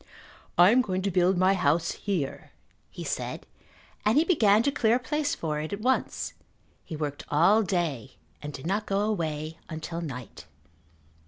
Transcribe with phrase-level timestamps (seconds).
[0.57, 2.49] "I am going to build my house here,"
[2.89, 3.45] he said,
[4.03, 6.33] and he began to clear a place for it at once.
[6.83, 10.47] He worked all day and did not go away until night.